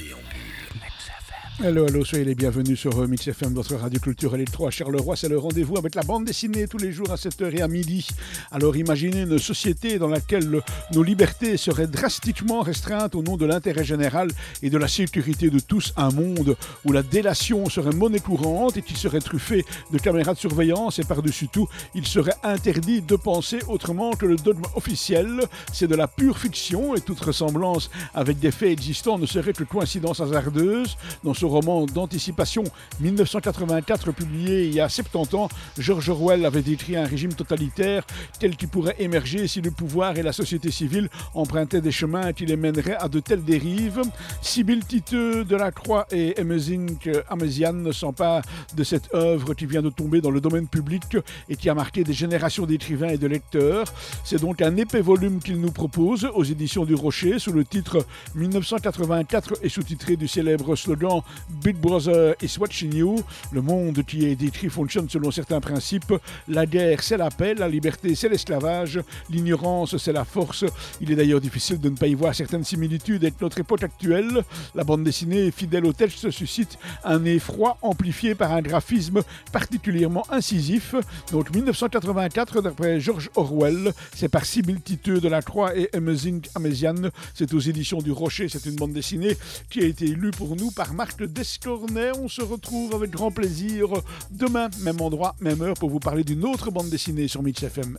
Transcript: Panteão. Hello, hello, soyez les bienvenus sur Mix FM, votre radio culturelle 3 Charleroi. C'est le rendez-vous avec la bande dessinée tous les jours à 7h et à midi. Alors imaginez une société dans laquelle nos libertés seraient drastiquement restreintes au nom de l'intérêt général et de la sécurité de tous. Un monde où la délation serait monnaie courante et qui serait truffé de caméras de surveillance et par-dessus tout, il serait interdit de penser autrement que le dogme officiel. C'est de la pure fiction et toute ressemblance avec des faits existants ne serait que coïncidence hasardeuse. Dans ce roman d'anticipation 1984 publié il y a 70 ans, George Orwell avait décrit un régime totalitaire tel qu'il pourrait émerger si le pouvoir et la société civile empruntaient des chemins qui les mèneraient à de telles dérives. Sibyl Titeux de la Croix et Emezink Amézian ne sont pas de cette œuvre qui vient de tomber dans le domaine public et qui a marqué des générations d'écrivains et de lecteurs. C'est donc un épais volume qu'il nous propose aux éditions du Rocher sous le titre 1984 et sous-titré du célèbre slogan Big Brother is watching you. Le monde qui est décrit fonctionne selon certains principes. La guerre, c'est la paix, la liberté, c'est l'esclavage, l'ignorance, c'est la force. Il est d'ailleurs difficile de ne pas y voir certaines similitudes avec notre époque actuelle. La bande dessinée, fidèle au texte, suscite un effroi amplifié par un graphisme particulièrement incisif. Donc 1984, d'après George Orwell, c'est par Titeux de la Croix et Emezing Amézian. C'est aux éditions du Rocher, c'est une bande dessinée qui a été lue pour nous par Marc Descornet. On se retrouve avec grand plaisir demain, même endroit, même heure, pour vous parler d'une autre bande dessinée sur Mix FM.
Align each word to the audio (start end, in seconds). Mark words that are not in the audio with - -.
Panteão. 0.00 0.49
Hello, 1.62 1.86
hello, 1.86 2.02
soyez 2.06 2.24
les 2.24 2.34
bienvenus 2.34 2.80
sur 2.80 3.06
Mix 3.06 3.28
FM, 3.28 3.52
votre 3.52 3.74
radio 3.74 4.00
culturelle 4.00 4.46
3 4.50 4.70
Charleroi. 4.70 5.14
C'est 5.14 5.28
le 5.28 5.38
rendez-vous 5.38 5.76
avec 5.76 5.94
la 5.94 6.02
bande 6.02 6.24
dessinée 6.24 6.66
tous 6.66 6.78
les 6.78 6.90
jours 6.90 7.10
à 7.10 7.16
7h 7.16 7.54
et 7.54 7.60
à 7.60 7.68
midi. 7.68 8.08
Alors 8.50 8.78
imaginez 8.78 9.22
une 9.22 9.38
société 9.38 9.98
dans 9.98 10.08
laquelle 10.08 10.62
nos 10.94 11.02
libertés 11.02 11.58
seraient 11.58 11.86
drastiquement 11.86 12.62
restreintes 12.62 13.14
au 13.14 13.22
nom 13.22 13.36
de 13.36 13.44
l'intérêt 13.44 13.84
général 13.84 14.30
et 14.62 14.70
de 14.70 14.78
la 14.78 14.88
sécurité 14.88 15.50
de 15.50 15.58
tous. 15.58 15.92
Un 15.98 16.10
monde 16.10 16.56
où 16.86 16.92
la 16.92 17.02
délation 17.02 17.68
serait 17.68 17.94
monnaie 17.94 18.20
courante 18.20 18.78
et 18.78 18.82
qui 18.82 18.96
serait 18.96 19.20
truffé 19.20 19.66
de 19.92 19.98
caméras 19.98 20.32
de 20.32 20.38
surveillance 20.38 20.98
et 20.98 21.04
par-dessus 21.04 21.48
tout, 21.48 21.68
il 21.94 22.06
serait 22.06 22.36
interdit 22.42 23.02
de 23.02 23.16
penser 23.16 23.58
autrement 23.68 24.12
que 24.12 24.24
le 24.24 24.36
dogme 24.36 24.64
officiel. 24.76 25.42
C'est 25.74 25.88
de 25.88 25.94
la 25.94 26.08
pure 26.08 26.38
fiction 26.38 26.94
et 26.94 27.02
toute 27.02 27.20
ressemblance 27.20 27.90
avec 28.14 28.38
des 28.38 28.50
faits 28.50 28.70
existants 28.70 29.18
ne 29.18 29.26
serait 29.26 29.52
que 29.52 29.64
coïncidence 29.64 30.20
hasardeuse. 30.20 30.96
Dans 31.22 31.34
ce 31.34 31.49
roman 31.50 31.86
d'anticipation 31.86 32.64
1984 33.00 34.12
publié 34.12 34.66
il 34.66 34.74
y 34.74 34.80
a 34.80 34.88
70 34.88 35.34
ans, 35.34 35.48
George 35.78 36.08
Orwell 36.08 36.44
avait 36.44 36.62
décrit 36.62 36.96
un 36.96 37.04
régime 37.04 37.34
totalitaire 37.34 38.04
tel 38.38 38.56
qu'il 38.56 38.68
pourrait 38.68 38.96
émerger 38.98 39.46
si 39.48 39.60
le 39.60 39.70
pouvoir 39.70 40.16
et 40.16 40.22
la 40.22 40.32
société 40.32 40.70
civile 40.70 41.08
empruntaient 41.34 41.80
des 41.80 41.90
chemins 41.90 42.32
qui 42.32 42.46
les 42.46 42.56
mèneraient 42.56 42.96
à 42.96 43.08
de 43.08 43.20
telles 43.20 43.44
dérives. 43.44 44.00
Sibyl 44.40 44.84
Titeux 44.84 45.44
de 45.44 45.56
la 45.56 45.70
Croix 45.70 46.06
et 46.10 46.40
Emezink 46.40 47.08
Amézian 47.28 47.72
ne 47.72 47.92
sont 47.92 48.12
pas 48.12 48.42
de 48.74 48.84
cette 48.84 49.12
œuvre 49.14 49.54
qui 49.54 49.66
vient 49.66 49.82
de 49.82 49.90
tomber 49.90 50.20
dans 50.20 50.30
le 50.30 50.40
domaine 50.40 50.68
public 50.68 51.16
et 51.48 51.56
qui 51.56 51.68
a 51.68 51.74
marqué 51.74 52.04
des 52.04 52.12
générations 52.12 52.66
d'écrivains 52.66 53.08
et 53.08 53.18
de 53.18 53.26
lecteurs. 53.26 53.86
C'est 54.24 54.40
donc 54.40 54.62
un 54.62 54.76
épais 54.76 55.00
volume 55.00 55.40
qu'il 55.40 55.60
nous 55.60 55.72
propose 55.72 56.28
aux 56.34 56.44
éditions 56.44 56.84
du 56.84 56.94
Rocher 56.94 57.38
sous 57.38 57.52
le 57.52 57.64
titre 57.64 58.04
1984 58.34 59.54
et 59.62 59.68
sous-titré 59.68 60.16
du 60.16 60.28
célèbre 60.28 60.76
slogan 60.76 61.22
Big 61.62 61.76
Brother 61.76 62.34
is 62.42 62.58
watching 62.58 62.94
you. 62.94 63.16
Le 63.52 63.62
monde 63.62 64.02
qui 64.04 64.26
est 64.26 64.36
décrit 64.36 64.68
fonctionne 64.68 65.08
selon 65.08 65.30
certains 65.30 65.60
principes. 65.60 66.12
La 66.48 66.66
guerre, 66.66 67.02
c'est 67.02 67.16
la 67.16 67.30
paix, 67.30 67.54
la 67.54 67.68
liberté, 67.68 68.14
c'est 68.14 68.28
l'esclavage, 68.28 69.00
l'ignorance, 69.30 69.96
c'est 69.96 70.12
la 70.12 70.24
force. 70.24 70.64
Il 71.00 71.10
est 71.10 71.16
d'ailleurs 71.16 71.40
difficile 71.40 71.80
de 71.80 71.88
ne 71.88 71.96
pas 71.96 72.06
y 72.06 72.14
voir 72.14 72.34
certaines 72.34 72.64
similitudes 72.64 73.24
avec 73.24 73.40
notre 73.40 73.58
époque 73.58 73.82
actuelle. 73.82 74.42
La 74.74 74.84
bande 74.84 75.04
dessinée, 75.04 75.50
fidèle 75.50 75.86
au 75.86 75.92
texte, 75.92 76.30
suscite 76.30 76.78
un 77.04 77.24
effroi 77.24 77.78
amplifié 77.82 78.34
par 78.34 78.52
un 78.52 78.62
graphisme 78.62 79.22
particulièrement 79.52 80.24
incisif. 80.30 80.94
Donc 81.32 81.54
1984, 81.54 82.62
d'après 82.62 83.00
George 83.00 83.30
Orwell, 83.36 83.92
c'est 84.14 84.28
par 84.28 84.44
Titeux 84.44 85.20
de 85.20 85.28
la 85.28 85.42
Croix 85.42 85.76
et 85.76 85.88
Emezing 85.92 86.42
Amézian. 86.54 86.94
C'est 87.34 87.52
aux 87.54 87.60
éditions 87.60 87.98
du 87.98 88.12
Rocher, 88.12 88.48
c'est 88.48 88.66
une 88.66 88.76
bande 88.76 88.92
dessinée 88.92 89.36
qui 89.70 89.80
a 89.80 89.84
été 89.84 90.06
lue 90.06 90.30
pour 90.30 90.56
nous 90.56 90.70
par 90.70 90.92
Marc 90.94 91.19
Descornet. 91.26 92.12
On 92.18 92.28
se 92.28 92.42
retrouve 92.42 92.94
avec 92.94 93.10
grand 93.10 93.30
plaisir 93.30 93.88
demain, 94.30 94.68
même 94.82 95.00
endroit, 95.00 95.36
même 95.40 95.62
heure, 95.62 95.74
pour 95.74 95.90
vous 95.90 96.00
parler 96.00 96.24
d'une 96.24 96.44
autre 96.44 96.70
bande 96.70 96.88
dessinée 96.88 97.28
sur 97.28 97.42
Mix 97.42 97.62
FM. 97.62 97.98